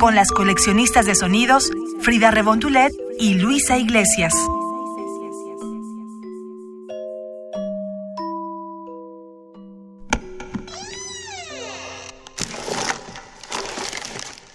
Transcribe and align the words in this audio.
con 0.00 0.14
las 0.14 0.32
coleccionistas 0.32 1.04
de 1.04 1.14
sonidos 1.14 1.70
Frida 2.00 2.30
Rebontulet 2.30 2.90
y 3.18 3.34
Luisa 3.34 3.76
Iglesias. 3.76 4.32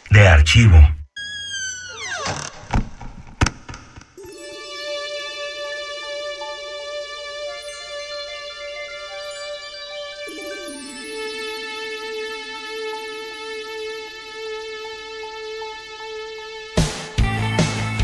De 0.10 0.28
archivo. 0.28 1.05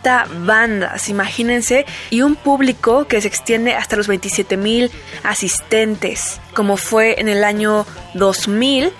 bandas, 0.45 1.09
imagínense, 1.09 1.85
y 2.09 2.21
un 2.21 2.35
público 2.35 3.05
que 3.07 3.21
se 3.21 3.27
extiende 3.27 3.73
hasta 3.73 3.95
los 3.95 4.07
27 4.07 4.57
mil 4.57 4.91
asistentes, 5.23 6.39
como 6.53 6.77
fue 6.77 7.19
en 7.19 7.27
el 7.27 7.43
año 7.43 7.85
2000 8.13 8.91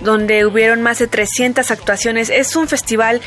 donde 0.00 0.46
hubieron 0.46 0.80
más 0.82 0.98
de 0.98 1.06
300 1.06 1.70
actuaciones. 1.70 2.30
Es 2.30 2.56
un 2.56 2.68
festival 2.68 3.20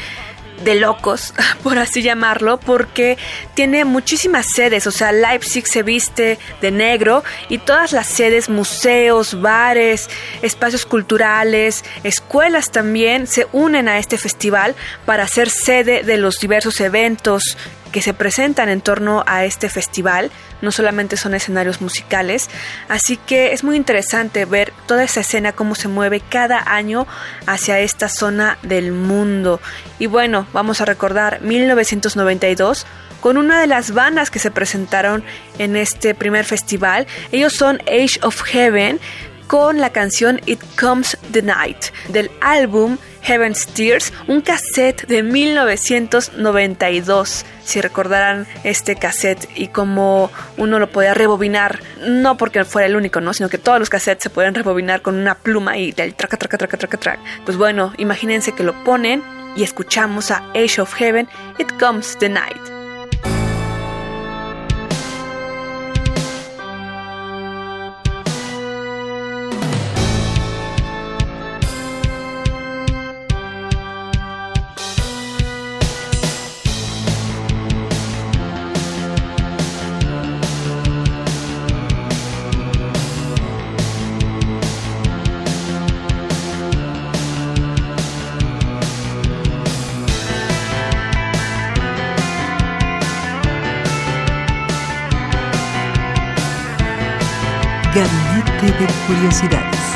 de 0.64 0.76
locos, 0.76 1.34
por 1.64 1.78
así 1.78 2.02
llamarlo, 2.02 2.60
porque 2.60 3.18
tiene 3.54 3.86
muchísimas 3.86 4.48
sedes, 4.54 4.88
o 4.88 4.92
sea, 4.92 5.12
Leipzig 5.12 5.68
se 5.68 5.84
viste 5.84 6.40
de 6.62 6.72
negro 6.72 7.24
y 7.50 7.58
todas 7.58 7.92
las 7.92 8.08
sedes, 8.08 8.50
museos, 8.50 9.42
bares, 9.42 10.10
espacios 10.42 10.86
culturales, 10.86 11.84
escuelas 12.04 12.72
también 12.72 13.28
se 13.28 13.48
unen 13.52 13.88
a 13.88 13.98
este 13.98 14.18
festival 14.18 14.76
para 15.06 15.28
ser 15.28 15.50
sede 15.50 16.04
de 16.04 16.18
los 16.18 16.36
diversos 16.40 16.80
eventos 16.82 17.58
que 17.94 18.02
se 18.02 18.14
presentan 18.14 18.68
en 18.68 18.82
torno 18.82 19.24
a 19.26 19.46
este 19.46 19.70
festival, 19.70 20.32
no 20.62 20.72
solamente 20.72 21.16
son 21.16 21.34
escenarios 21.34 21.80
musicales, 21.80 22.50
así 22.90 23.16
que 23.16 23.54
es 23.54 23.64
muy 23.64 23.78
interesante 23.78 24.44
ver 24.44 24.74
toda 24.88 25.06
esa 25.06 25.22
escena, 25.22 25.54
cómo 25.54 25.76
se 25.76 25.88
mueve 25.88 26.20
cada 26.20 26.74
año 26.74 27.08
hacia 27.46 27.80
esta 27.80 28.10
zona 28.10 28.58
del 28.64 28.92
mundo. 28.92 29.62
Y 30.00 30.08
bueno, 30.08 30.48
vamos 30.52 30.82
a 30.82 30.86
recordar 30.86 31.40
1992 31.42 32.86
con 33.22 33.38
una 33.38 33.62
de 33.62 33.68
las 33.68 33.92
bandas 33.92 34.30
que 34.30 34.40
se 34.40 34.52
presentaron 34.52 35.24
en 35.58 35.78
este 35.78 36.14
primer 36.16 36.44
festival. 36.44 37.08
Ellos 37.32 37.54
son 37.54 37.80
Age 37.88 38.20
of 38.24 38.42
Heaven 38.42 39.00
con 39.48 39.80
la 39.80 39.92
canción 39.92 40.42
It 40.46 40.60
Comes 40.80 41.18
the 41.32 41.44
Night 41.44 41.86
del 42.10 42.32
álbum 42.42 42.98
Heaven's 43.24 43.68
Tears, 43.68 44.14
un 44.28 44.42
cassette 44.42 45.08
de 45.08 45.24
1992. 45.24 47.46
Si 47.64 47.82
recordarán 47.82 48.46
este 48.64 48.96
cassette 48.96 49.50
y 49.56 49.70
cómo 49.70 50.32
uno 50.58 50.80
lo 50.80 50.92
podía 50.92 51.14
rebobinar, 51.14 51.80
no 52.06 52.38
porque 52.38 52.66
fuera 52.66 52.88
el 52.88 52.96
único, 52.96 53.22
¿no? 53.22 53.34
Sino 53.34 53.50
que 53.50 53.58
todos 53.58 53.80
los 53.80 53.90
cassettes 53.90 54.24
se 54.24 54.30
pueden 54.30 54.54
rebobinar 54.54 55.02
con 55.02 55.16
una 55.16 55.36
pluma 55.36 55.78
y 55.78 55.92
del 55.92 56.16
traca, 56.16 56.38
traca, 56.38 56.58
traca, 56.58 56.78
traca, 56.78 56.98
traca. 56.98 57.24
Pues 57.46 57.58
bueno, 57.58 57.94
imagínense 57.98 58.54
que 58.54 58.64
lo 58.64 58.84
ponen 58.84 59.24
y 59.56 59.64
escuchamos 59.64 60.32
a 60.32 60.44
Age 60.56 60.82
of 60.82 60.94
Heaven, 60.94 61.28
It 61.58 61.72
Comes 61.80 62.18
the 62.20 62.30
Night. 62.30 62.73
Curiosidades. 99.24 99.93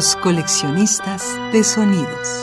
Coleccionistas 0.00 1.38
de 1.52 1.62
sonidos. 1.62 2.42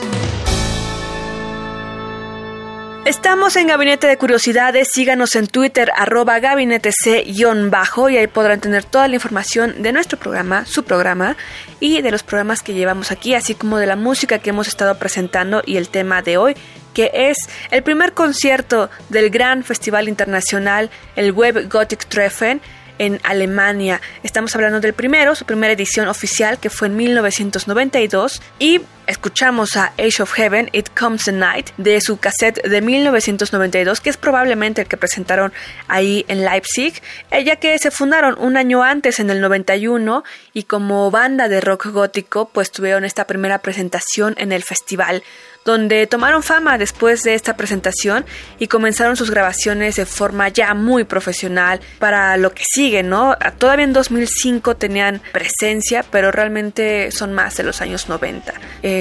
Estamos 3.03 3.55
en 3.55 3.65
Gabinete 3.65 4.05
de 4.05 4.15
Curiosidades, 4.19 4.89
síganos 4.93 5.33
en 5.33 5.47
Twitter, 5.47 5.91
arroba 5.95 6.37
gabinete 6.37 6.91
c-bajo 6.91 8.09
y 8.09 8.17
ahí 8.17 8.27
podrán 8.27 8.61
tener 8.61 8.83
toda 8.83 9.07
la 9.07 9.15
información 9.15 9.81
de 9.81 9.91
nuestro 9.91 10.19
programa, 10.19 10.67
su 10.67 10.83
programa 10.83 11.35
y 11.79 12.03
de 12.03 12.11
los 12.11 12.21
programas 12.21 12.61
que 12.61 12.75
llevamos 12.75 13.11
aquí, 13.11 13.33
así 13.33 13.55
como 13.55 13.79
de 13.79 13.87
la 13.87 13.95
música 13.95 14.37
que 14.37 14.51
hemos 14.51 14.67
estado 14.67 14.99
presentando 14.99 15.63
y 15.65 15.77
el 15.77 15.89
tema 15.89 16.21
de 16.21 16.37
hoy, 16.37 16.55
que 16.93 17.09
es 17.11 17.37
el 17.71 17.81
primer 17.81 18.13
concierto 18.13 18.91
del 19.09 19.31
gran 19.31 19.63
festival 19.63 20.07
internacional, 20.07 20.91
el 21.15 21.31
Web 21.31 21.69
Gothic 21.69 22.05
Treffen, 22.05 22.61
en 22.99 23.19
Alemania. 23.23 24.01
Estamos 24.23 24.55
hablando 24.55 24.79
del 24.79 24.93
primero, 24.93 25.35
su 25.35 25.45
primera 25.45 25.73
edición 25.73 26.07
oficial 26.07 26.59
que 26.59 26.69
fue 26.69 26.87
en 26.87 26.95
1992 26.95 28.41
y 28.59 28.81
escuchamos 29.07 29.75
a 29.77 29.93
Age 29.97 30.21
of 30.21 30.33
Heaven, 30.33 30.69
It 30.73 30.89
Comes 30.97 31.25
the 31.25 31.31
Night, 31.31 31.69
de 31.77 31.99
su 32.01 32.17
cassette 32.17 32.61
de 32.61 32.81
1992, 32.81 34.01
que 34.01 34.09
es 34.09 34.17
probablemente 34.17 34.81
el 34.81 34.87
que 34.87 34.97
presentaron 34.97 35.53
ahí 35.87 36.25
en 36.27 36.45
Leipzig, 36.45 37.01
eh, 37.31 37.43
ya 37.43 37.55
que 37.55 37.77
se 37.79 37.89
fundaron 37.89 38.37
un 38.37 38.57
año 38.57 38.83
antes, 38.83 39.19
en 39.19 39.29
el 39.29 39.41
91, 39.41 40.23
y 40.53 40.63
como 40.63 41.09
banda 41.09 41.47
de 41.47 41.61
rock 41.61 41.87
gótico, 41.87 42.49
pues 42.49 42.71
tuvieron 42.71 43.05
esta 43.05 43.25
primera 43.25 43.59
presentación 43.59 44.35
en 44.37 44.51
el 44.51 44.63
festival 44.63 45.23
donde 45.67 46.07
tomaron 46.07 46.43
fama 46.43 46.77
después 46.77 47.23
de 47.23 47.35
esta 47.35 47.57
presentación 47.57 48.25
y 48.57 48.67
comenzaron 48.67 49.17
sus 49.17 49.29
grabaciones 49.29 49.97
de 49.97 50.05
forma 50.05 50.47
ya 50.47 50.73
muy 50.73 51.03
profesional 51.03 51.81
para 51.99 52.37
lo 52.37 52.53
que 52.53 52.63
sigue, 52.65 53.03
¿no? 53.03 53.35
Todavía 53.57 53.83
en 53.83 53.91
2005 53.91 54.77
tenían 54.77 55.21
presencia, 55.33 56.05
pero 56.09 56.31
realmente 56.31 57.11
son 57.11 57.33
más 57.33 57.57
de 57.57 57.63
los 57.63 57.81
años 57.81 58.07
90 58.07 58.53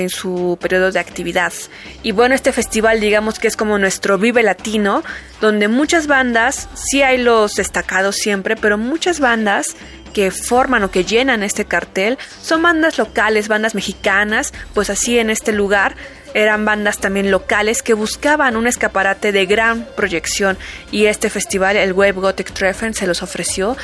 en 0.03 0.11
su 0.11 0.59
periodo 0.61 0.91
de 0.93 1.01
actividad. 1.01 1.53
Y 2.03 2.13
bueno, 2.13 2.35
este 2.35 2.53
festival 2.53 3.01
digamos 3.01 3.39
que 3.39 3.49
es 3.49 3.57
como 3.57 3.79
nuestro 3.79 4.19
Vive 4.19 4.43
Latino, 4.43 5.03
donde 5.41 5.69
muchas 5.69 6.07
bandas, 6.07 6.69
sí 6.75 7.03
hay 7.03 7.19
los 7.19 7.55
destacados 7.55 8.17
siempre, 8.17 8.57
pero 8.57 8.79
muchas 8.79 9.21
bandas 9.21 9.77
que 10.13 10.31
forman 10.31 10.83
o 10.83 10.91
que 10.91 11.05
llenan 11.05 11.43
este 11.43 11.67
cartel 11.67 12.17
son 12.41 12.63
bandas 12.63 12.97
locales, 12.97 13.49
bandas 13.49 13.75
mexicanas, 13.75 14.55
pues 14.73 14.89
así 14.89 15.19
en 15.19 15.29
este 15.29 15.53
lugar 15.53 15.95
eran 16.33 16.65
bandas 16.65 16.99
también 16.99 17.31
locales 17.31 17.83
que 17.83 17.95
buscaban 17.95 18.57
un 18.57 18.67
escaparate 18.67 19.33
de 19.33 19.47
gran 19.47 19.87
proyección 19.97 20.57
y 20.91 21.07
este 21.07 21.31
festival, 21.31 21.77
el 21.77 21.93
Web 21.93 22.17
Gothic 22.17 22.53
Treffen, 22.53 22.95
se 22.95 23.07
los 23.07 23.23
ofreció. 23.23 23.77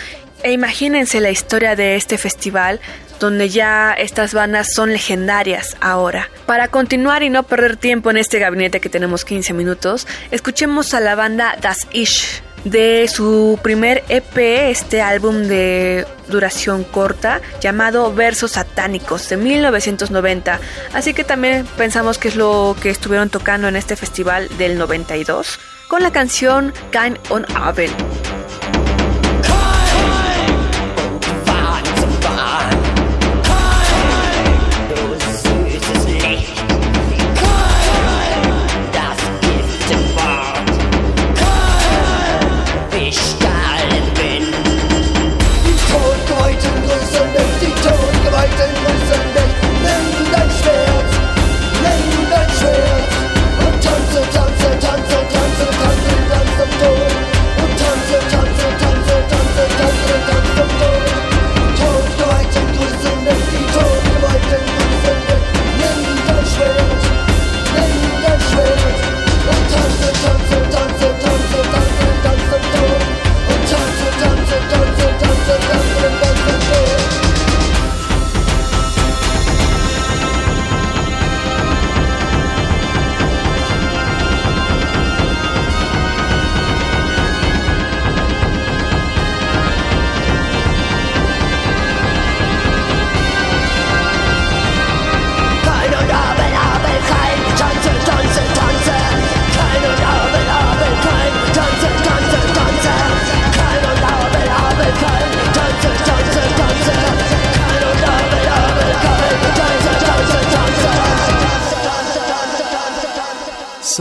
E 0.42 0.52
imagínense 0.52 1.20
la 1.20 1.30
historia 1.30 1.76
de 1.76 1.96
este 1.96 2.18
festival 2.18 2.80
donde 3.20 3.48
ya 3.48 3.92
estas 3.92 4.34
bandas 4.34 4.72
son 4.74 4.92
legendarias 4.92 5.76
ahora. 5.80 6.28
Para 6.46 6.68
continuar 6.68 7.22
y 7.22 7.30
no 7.30 7.44
perder 7.44 7.76
tiempo 7.76 8.10
en 8.10 8.16
este 8.16 8.40
gabinete 8.40 8.80
que 8.80 8.88
tenemos 8.88 9.24
15 9.24 9.52
minutos, 9.52 10.08
escuchemos 10.32 10.92
a 10.94 11.00
la 11.00 11.14
banda 11.14 11.56
Das 11.60 11.86
Ish 11.92 12.42
de 12.64 13.08
su 13.08 13.58
primer 13.62 14.04
EP, 14.08 14.36
este 14.70 15.00
álbum 15.00 15.42
de 15.44 16.06
duración 16.28 16.84
corta 16.84 17.40
llamado 17.60 18.12
Versos 18.14 18.52
Satánicos 18.52 19.28
de 19.28 19.36
1990. 19.36 20.60
Así 20.92 21.14
que 21.14 21.24
también 21.24 21.66
pensamos 21.76 22.18
que 22.18 22.28
es 22.28 22.36
lo 22.36 22.76
que 22.80 22.90
estuvieron 22.90 23.30
tocando 23.30 23.68
en 23.68 23.76
este 23.76 23.96
festival 23.96 24.48
del 24.58 24.78
92 24.78 25.58
con 25.88 26.02
la 26.02 26.10
canción 26.10 26.72
Kind 26.90 27.18
on 27.30 27.44
Abel. 27.54 27.90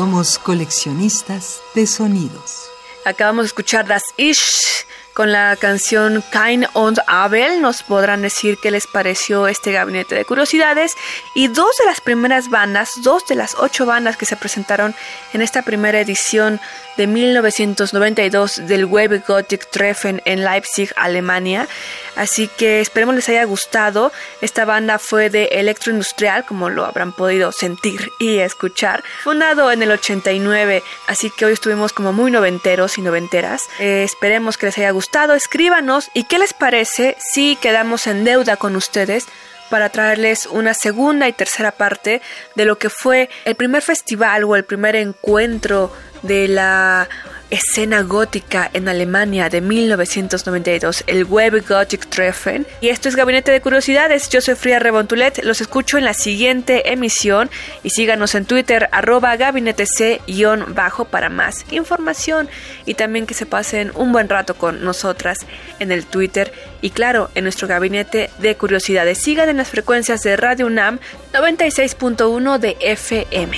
Somos 0.02 0.40
coleccionistas 0.40 1.62
de 1.76 1.86
sonidos. 1.86 2.68
Acabamos 3.06 3.44
de 3.44 3.48
escuchar 3.50 3.86
Das 3.86 4.02
Ish 4.18 4.84
con 5.14 5.32
la 5.32 5.56
canción 5.56 6.24
Kind 6.32 6.68
und 6.74 7.00
Abel. 7.08 7.62
Nos 7.62 7.84
podrán 7.84 8.22
decir 8.22 8.58
qué 8.62 8.72
les 8.72 8.88
pareció 8.88 9.48
este 9.48 9.72
gabinete 9.72 10.16
de 10.16 10.26
curiosidades. 10.26 10.96
Y 11.36 11.48
dos 11.48 11.78
de 11.78 11.86
las 11.86 12.02
primeras 12.02 12.50
bandas, 12.50 12.92
dos 13.04 13.26
de 13.28 13.36
las 13.36 13.56
ocho 13.60 13.86
bandas 13.86 14.18
que 14.18 14.26
se 14.26 14.36
presentaron 14.36 14.96
en 15.34 15.42
esta 15.42 15.62
primera 15.62 16.00
edición 16.00 16.60
de 16.98 17.08
1992 17.08 18.68
del 18.68 18.86
Web 18.86 19.24
Gothic 19.28 19.70
Treffen 19.70 20.22
en 20.26 20.44
Leipzig, 20.44 20.92
Alemania. 20.96 21.68
Así 22.16 22.48
que 22.48 22.82
esperemos 22.82 23.16
les 23.16 23.30
haya 23.30 23.44
gustado. 23.46 24.12
Esta 24.42 24.66
banda 24.66 25.00
fue 25.00 25.30
de 25.30 25.46
electroindustrial, 25.46 26.46
como 26.46 26.70
lo 26.70 26.86
habrán 26.86 27.14
podido 27.14 27.52
sentir 27.52 28.12
y 28.20 28.40
escuchar, 28.40 29.04
fundado 29.24 29.72
en 29.72 29.82
el 29.82 29.92
89. 29.92 30.84
Así 31.08 31.30
que 31.30 31.46
hoy 31.46 31.54
estuvimos 31.54 31.94
como 31.94 32.14
muy 32.14 32.32
noventeros 32.32 32.98
y 32.98 33.02
noventeras. 33.02 33.64
Eh, 33.80 34.04
esperemos 34.04 34.58
que 34.58 34.68
les 34.68 34.78
haya 34.78 34.92
Escríbanos. 35.36 36.10
Y 36.14 36.24
qué 36.24 36.38
les 36.40 36.54
parece 36.54 37.16
si 37.20 37.56
quedamos 37.56 38.08
en 38.08 38.24
deuda 38.24 38.58
con 38.58 38.76
ustedes 38.76 39.26
para 39.70 39.90
traerles 39.90 40.46
una 40.46 40.74
segunda 40.74 41.28
y 41.28 41.34
tercera 41.34 41.72
parte 41.72 42.22
de 42.56 42.66
lo 42.66 42.78
que 42.78 42.90
fue 42.90 43.30
el 43.46 43.56
primer 43.56 43.82
festival 43.82 44.44
o 44.44 44.56
el 44.56 44.66
primer 44.66 44.96
encuentro 44.96 45.92
de 46.24 46.48
la 46.50 47.08
escena 47.52 48.02
gótica 48.02 48.70
en 48.74 48.88
Alemania 48.88 49.50
de 49.50 49.62
1992, 49.62 51.04
el 51.06 51.26
Web 51.26 51.64
Gothic 51.68 52.08
Treffen. 52.08 52.66
Y 52.80 52.90
esto 52.90 53.10
es 53.10 53.16
Gabinete 53.16 53.52
de 53.52 53.62
Curiosidades. 53.62 54.30
Yo 54.30 54.42
soy 54.42 54.56
Fría 54.56 54.80
Rebontulet. 54.80 55.44
Los 55.44 55.62
escucho 55.62 55.98
en 55.98 56.06
la 56.06 56.14
siguiente 56.14 56.92
emisión 56.92 57.50
y 57.84 57.90
síganos 57.92 58.34
en 58.36 58.46
Twitter, 58.46 58.90
arroba 58.92 59.36
gabinete 59.36 59.86
C-bajo 59.86 61.06
para 61.06 61.30
más 61.30 61.66
información 61.72 62.50
y 62.86 62.94
también 62.96 63.28
que 63.28 63.34
se 63.34 63.46
pasen 63.46 63.92
un 63.96 64.12
buen 64.12 64.30
rato 64.30 64.56
con 64.56 64.84
nosotras 64.84 65.40
en 65.80 65.92
el 65.92 66.06
Twitter 66.06 66.54
y 66.82 66.92
claro, 66.92 67.30
en 67.36 67.44
nuestro 67.44 67.68
Gabinete 67.68 68.30
de 68.40 68.56
Curiosidades. 68.56 69.20
Sigan 69.20 69.50
en 69.50 69.58
las 69.58 69.68
frecuencias 69.68 70.24
de 70.24 70.38
Radio 70.38 70.68
UNAM 70.68 71.00
96.1 71.34 72.58
de 72.58 72.78
FM. 72.80 73.58